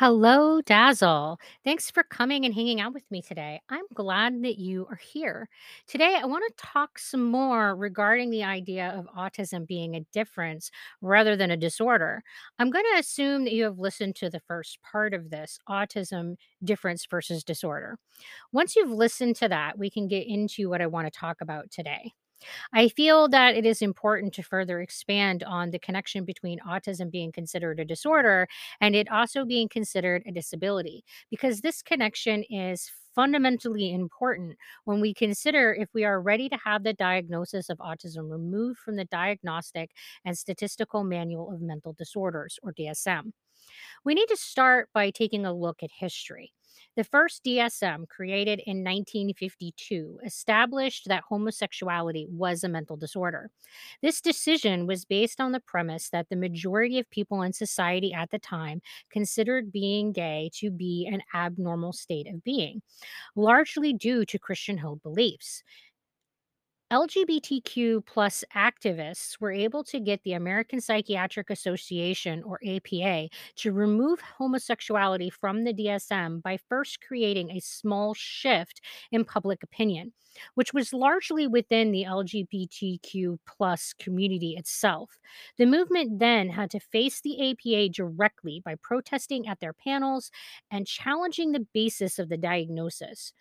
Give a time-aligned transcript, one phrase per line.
[0.00, 1.38] Hello, Dazzle.
[1.62, 3.60] Thanks for coming and hanging out with me today.
[3.68, 5.46] I'm glad that you are here.
[5.86, 10.70] Today, I want to talk some more regarding the idea of autism being a difference
[11.02, 12.22] rather than a disorder.
[12.58, 16.36] I'm going to assume that you have listened to the first part of this autism
[16.64, 17.98] difference versus disorder.
[18.52, 21.70] Once you've listened to that, we can get into what I want to talk about
[21.70, 22.14] today.
[22.72, 27.32] I feel that it is important to further expand on the connection between autism being
[27.32, 28.48] considered a disorder
[28.80, 35.12] and it also being considered a disability, because this connection is fundamentally important when we
[35.12, 39.90] consider if we are ready to have the diagnosis of autism removed from the Diagnostic
[40.24, 43.32] and Statistical Manual of Mental Disorders, or DSM.
[44.04, 46.52] We need to start by taking a look at history.
[46.96, 53.50] The first DSM, created in 1952, established that homosexuality was a mental disorder.
[54.02, 58.30] This decision was based on the premise that the majority of people in society at
[58.30, 62.82] the time considered being gay to be an abnormal state of being,
[63.36, 65.62] largely due to Christian held beliefs.
[66.90, 74.20] LGBTQ plus activists were able to get the American Psychiatric Association, or APA, to remove
[74.20, 78.80] homosexuality from the DSM by first creating a small shift
[79.12, 80.12] in public opinion,
[80.54, 85.20] which was largely within the LGBTQ plus community itself.
[85.58, 90.32] The movement then had to face the APA directly by protesting at their panels
[90.72, 93.32] and challenging the basis of the diagnosis.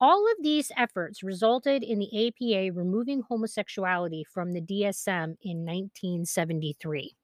[0.00, 7.16] All of these efforts resulted in the APA removing homosexuality from the DSM in 1973.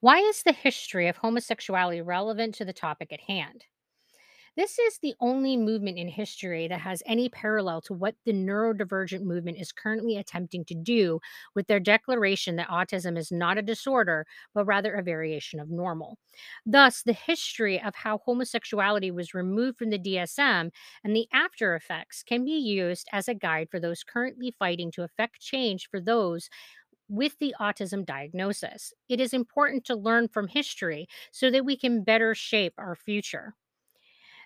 [0.00, 3.64] Why is the history of homosexuality relevant to the topic at hand?
[4.54, 9.22] This is the only movement in history that has any parallel to what the neurodivergent
[9.22, 11.20] movement is currently attempting to do
[11.54, 16.18] with their declaration that autism is not a disorder, but rather a variation of normal.
[16.66, 20.70] Thus, the history of how homosexuality was removed from the DSM
[21.02, 25.02] and the after effects can be used as a guide for those currently fighting to
[25.02, 26.50] effect change for those
[27.08, 28.92] with the autism diagnosis.
[29.08, 33.54] It is important to learn from history so that we can better shape our future.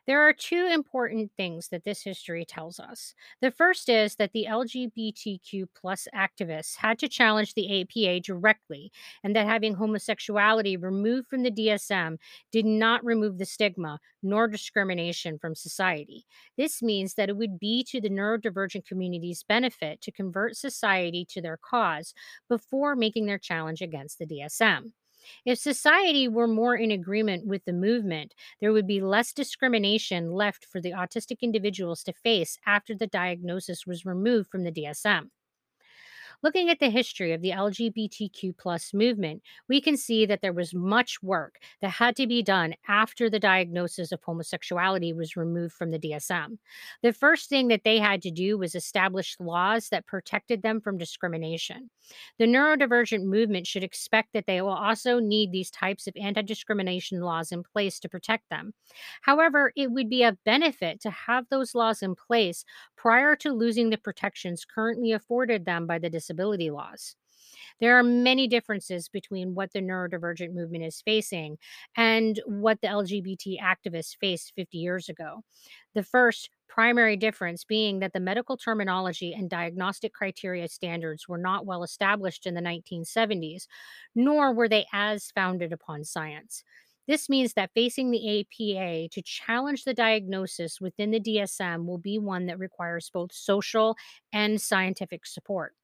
[0.06, 3.12] There are two important things that this history tells us.
[3.40, 8.92] The first is that the LGBTQ plus activists had to challenge the APA directly,
[9.24, 12.18] and that having homosexuality removed from the DSM
[12.52, 16.24] did not remove the stigma nor discrimination from society.
[16.56, 21.42] This means that it would be to the neurodivergent community's benefit to convert society to
[21.42, 22.14] their cause
[22.48, 24.92] before making their challenge against the DSM.
[25.44, 30.64] If society were more in agreement with the movement, there would be less discrimination left
[30.64, 35.30] for the autistic individuals to face after the diagnosis was removed from the DSM.
[36.42, 40.74] Looking at the history of the LGBTQ plus movement, we can see that there was
[40.74, 45.90] much work that had to be done after the diagnosis of homosexuality was removed from
[45.90, 46.58] the DSM.
[47.02, 50.98] The first thing that they had to do was establish laws that protected them from
[50.98, 51.90] discrimination.
[52.38, 57.20] The neurodivergent movement should expect that they will also need these types of anti discrimination
[57.20, 58.74] laws in place to protect them.
[59.22, 62.64] However, it would be of benefit to have those laws in place
[62.96, 67.16] prior to losing the protections currently afforded them by the disability laws.
[67.80, 71.58] There are many differences between what the neurodivergent movement is facing
[71.96, 75.42] and what the LGBT activists faced 50 years ago.
[75.94, 81.66] The first primary difference being that the medical terminology and diagnostic criteria standards were not
[81.66, 83.68] well established in the 1970s,
[84.14, 86.64] nor were they as founded upon science.
[87.06, 92.18] This means that facing the APA to challenge the diagnosis within the DSM will be
[92.18, 93.96] one that requires both social
[94.32, 95.74] and scientific support.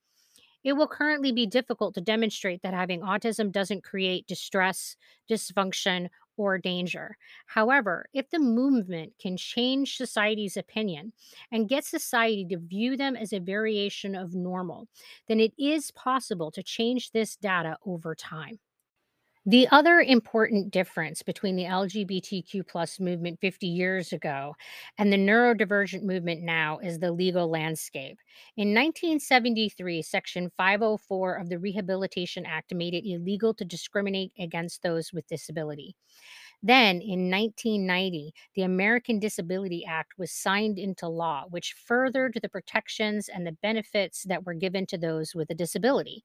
[0.64, 4.96] It will currently be difficult to demonstrate that having autism doesn't create distress,
[5.30, 7.16] dysfunction, or danger.
[7.46, 11.12] However, if the movement can change society's opinion
[11.50, 14.88] and get society to view them as a variation of normal,
[15.28, 18.58] then it is possible to change this data over time.
[19.44, 24.54] The other important difference between the LGBTQ plus movement 50 years ago
[24.98, 28.18] and the neurodivergent movement now is the legal landscape.
[28.56, 35.12] In 1973, Section 504 of the Rehabilitation Act made it illegal to discriminate against those
[35.12, 35.96] with disability.
[36.62, 43.28] Then in 1990, the American Disability Act was signed into law, which furthered the protections
[43.28, 46.24] and the benefits that were given to those with a disability.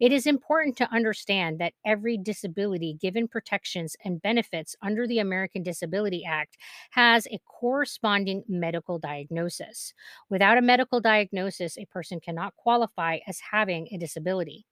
[0.00, 5.62] It is important to understand that every disability given protections and benefits under the American
[5.62, 6.56] Disability Act
[6.92, 9.92] has a corresponding medical diagnosis.
[10.30, 14.66] Without a medical diagnosis, a person cannot qualify as having a disability.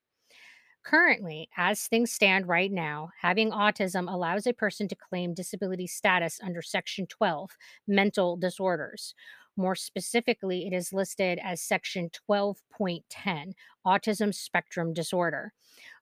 [0.84, 6.38] Currently, as things stand right now, having autism allows a person to claim disability status
[6.42, 7.56] under Section 12,
[7.88, 9.14] mental disorders.
[9.56, 13.52] More specifically, it is listed as Section 12.10,
[13.86, 15.52] autism spectrum disorder.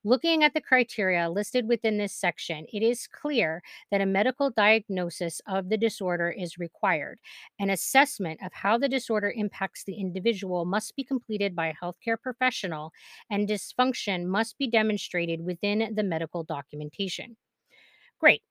[0.04, 5.40] Looking at the criteria listed within this section, it is clear that a medical diagnosis
[5.46, 7.18] of the disorder is required.
[7.60, 12.20] An assessment of how the disorder impacts the individual must be completed by a healthcare
[12.20, 12.92] professional,
[13.30, 17.36] and dysfunction must be demonstrated within the medical documentation.
[18.18, 18.42] Great.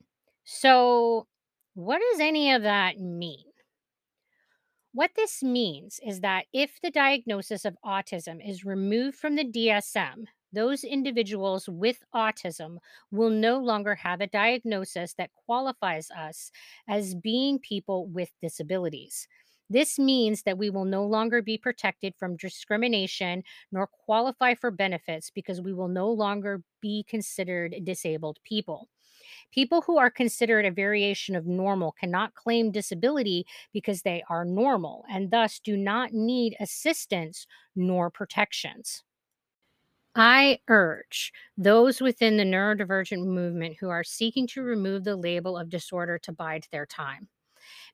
[0.43, 1.27] So,
[1.73, 3.50] what does any of that mean?
[4.93, 10.25] What this means is that if the diagnosis of autism is removed from the DSM,
[10.51, 12.77] those individuals with autism
[13.09, 16.51] will no longer have a diagnosis that qualifies us
[16.89, 19.29] as being people with disabilities.
[19.69, 25.29] This means that we will no longer be protected from discrimination nor qualify for benefits
[25.29, 28.89] because we will no longer be considered disabled people.
[29.51, 35.05] People who are considered a variation of normal cannot claim disability because they are normal
[35.09, 37.45] and thus do not need assistance
[37.75, 39.03] nor protections.
[40.15, 45.69] I urge those within the neurodivergent movement who are seeking to remove the label of
[45.69, 47.27] disorder to bide their time.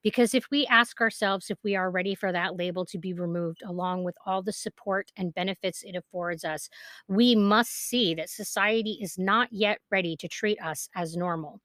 [0.02, 3.62] Because if we ask ourselves if we are ready for that label to be removed,
[3.64, 6.68] along with all the support and benefits it affords us,
[7.08, 11.60] we must see that society is not yet ready to treat us as normal.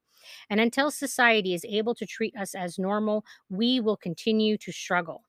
[0.50, 5.24] And until society is able to treat us as normal, we will continue to struggle.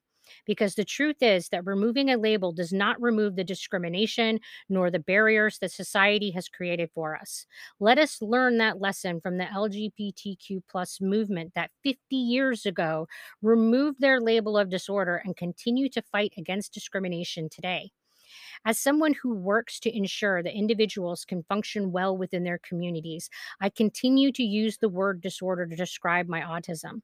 [0.46, 4.40] Because the truth is that removing a label does not remove the discrimination
[4.70, 7.46] nor the barriers that society has created for us.
[7.80, 13.08] Let us learn that lesson from the LGBTQ plus movement that 50 years ago
[13.42, 17.92] removed their label of disorder and continue to fight against discrimination today.
[18.64, 23.30] As someone who works to ensure that individuals can function well within their communities,
[23.60, 27.02] I continue to use the word disorder to describe my autism.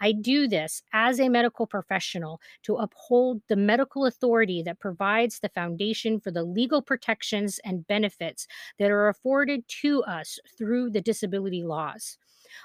[0.00, 5.48] I do this as a medical professional to uphold the medical authority that provides the
[5.48, 8.46] foundation for the legal protections and benefits
[8.78, 12.18] that are afforded to us through the disability laws.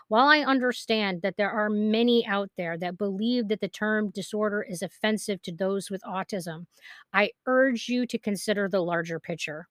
[0.08, 4.62] While I understand that there are many out there that believe that the term disorder
[4.64, 6.68] is offensive to those with autism,
[7.14, 9.68] I urge you to consider the larger picture.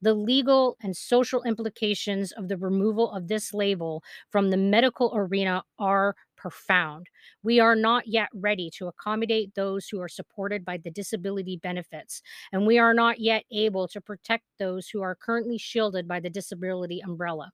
[0.00, 5.64] The legal and social implications of the removal of this label from the medical arena
[5.78, 7.08] are profound.
[7.42, 12.22] We are not yet ready to accommodate those who are supported by the disability benefits,
[12.52, 16.30] and we are not yet able to protect those who are currently shielded by the
[16.30, 17.52] disability umbrella.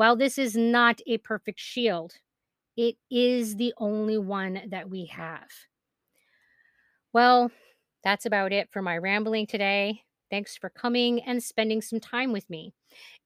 [0.00, 2.14] While this is not a perfect shield,
[2.74, 5.50] it is the only one that we have.
[7.12, 7.50] Well,
[8.02, 10.00] that's about it for my rambling today.
[10.30, 12.72] Thanks for coming and spending some time with me.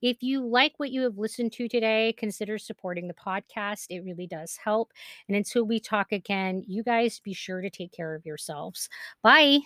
[0.02, 3.86] If you like what you have listened to today, consider supporting the podcast.
[3.88, 4.90] It really does help.
[5.28, 8.88] And until we talk again, you guys be sure to take care of yourselves.
[9.22, 9.60] Bye.